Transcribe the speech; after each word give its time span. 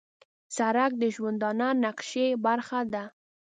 سړک 0.55 0.91
د 1.01 1.03
ژوندانه 1.15 1.67
نقشې 1.83 2.27
برخه 2.45 2.79
ده. 2.93 3.03